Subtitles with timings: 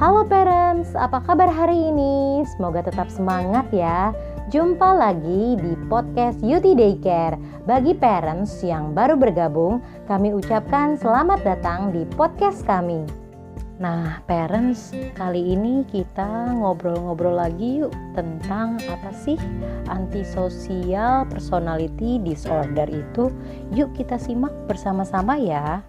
[0.00, 2.40] Halo parents, apa kabar hari ini?
[2.56, 4.16] Semoga tetap semangat ya.
[4.48, 7.36] Jumpa lagi di podcast Yuti Daycare.
[7.68, 13.04] Bagi parents yang baru bergabung, kami ucapkan selamat datang di podcast kami.
[13.76, 19.36] Nah, parents, kali ini kita ngobrol-ngobrol lagi yuk tentang apa sih
[19.92, 23.28] antisocial personality disorder itu.
[23.76, 25.84] Yuk kita simak bersama-sama ya.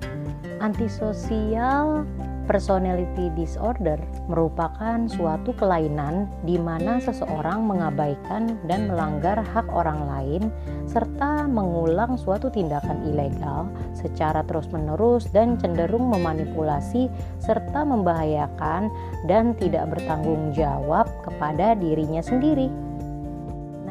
[0.61, 2.05] Antisocial
[2.45, 3.97] personality disorder
[4.29, 10.43] merupakan suatu kelainan di mana seseorang mengabaikan dan melanggar hak orang lain
[10.85, 17.09] serta mengulang suatu tindakan ilegal secara terus-menerus dan cenderung memanipulasi
[17.41, 18.93] serta membahayakan
[19.25, 22.91] dan tidak bertanggung jawab kepada dirinya sendiri.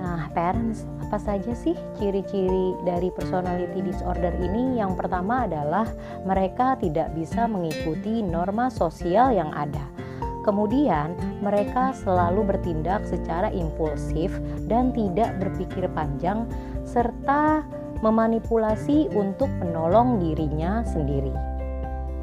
[0.01, 4.81] Nah, parents, apa saja sih ciri-ciri dari personality disorder ini?
[4.81, 5.85] Yang pertama adalah
[6.25, 9.85] mereka tidak bisa mengikuti norma sosial yang ada.
[10.41, 11.13] Kemudian,
[11.45, 14.33] mereka selalu bertindak secara impulsif
[14.65, 16.49] dan tidak berpikir panjang,
[16.89, 17.61] serta
[18.01, 21.37] memanipulasi untuk menolong dirinya sendiri.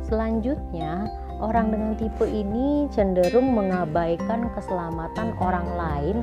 [0.09, 1.05] Selanjutnya,
[1.37, 6.17] orang dengan tipe ini cenderung mengabaikan keselamatan orang lain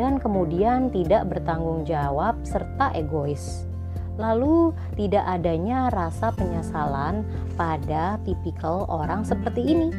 [0.00, 3.68] dan kemudian tidak bertanggung jawab serta egois.
[4.16, 7.20] Lalu, tidak adanya rasa penyesalan
[7.60, 9.92] pada tipikal orang seperti ini.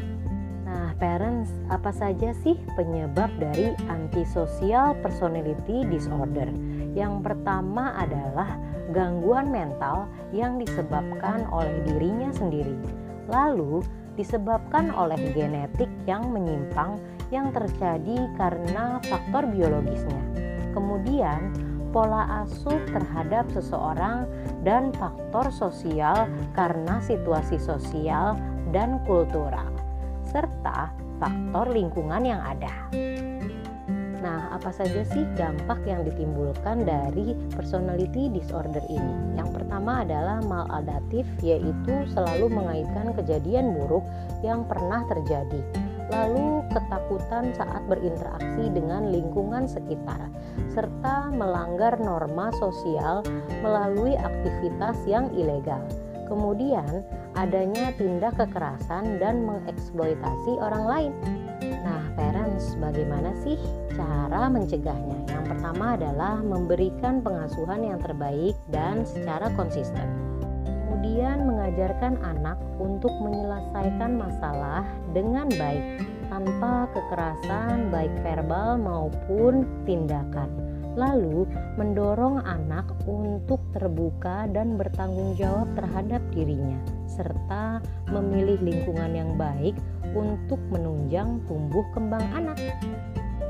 [0.65, 6.49] Nah, parents, apa saja sih penyebab dari antisocial personality disorder?
[6.97, 8.57] Yang pertama adalah
[8.89, 12.73] gangguan mental yang disebabkan oleh dirinya sendiri.
[13.29, 13.85] Lalu,
[14.17, 16.99] disebabkan oleh genetik yang menyimpang
[17.31, 20.21] yang terjadi karena faktor biologisnya.
[20.75, 21.55] Kemudian,
[21.95, 24.27] pola asuh terhadap seseorang
[24.63, 28.35] dan faktor sosial karena situasi sosial
[28.71, 29.67] dan kultural,
[30.27, 32.71] serta faktor lingkungan yang ada.
[34.21, 39.33] Nah, apa saja sih dampak yang ditimbulkan dari personality disorder ini?
[39.33, 44.05] Yang pertama adalah maladaptif, yaitu selalu mengaitkan kejadian buruk
[44.45, 45.80] yang pernah terjadi
[46.11, 50.27] lalu ketakutan saat berinteraksi dengan lingkungan sekitar,
[50.75, 53.23] serta melanggar norma sosial
[53.63, 55.81] melalui aktivitas yang ilegal.
[56.27, 57.03] Kemudian,
[57.35, 61.13] adanya tindak kekerasan dan mengeksploitasi orang lain.
[61.83, 63.59] Nah, parents, bagaimana sih
[63.95, 65.27] cara mencegahnya?
[65.27, 70.31] Yang pertama adalah memberikan pengasuhan yang terbaik dan secara konsisten
[71.01, 71.40] kemudian
[71.71, 74.83] mengajarkan anak untuk menyelesaikan masalah
[75.15, 80.51] dengan baik tanpa kekerasan baik verbal maupun tindakan.
[80.99, 81.47] Lalu
[81.79, 86.75] mendorong anak untuk terbuka dan bertanggung jawab terhadap dirinya
[87.07, 87.79] serta
[88.11, 89.79] memilih lingkungan yang baik
[90.11, 92.59] untuk menunjang tumbuh kembang anak.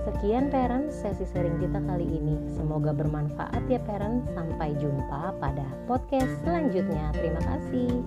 [0.01, 2.33] Sekian parents sesi sharing kita kali ini.
[2.57, 4.25] Semoga bermanfaat ya parents.
[4.33, 7.13] Sampai jumpa pada podcast selanjutnya.
[7.13, 8.01] Terima kasih.